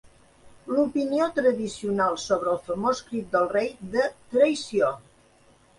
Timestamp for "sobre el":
2.23-2.59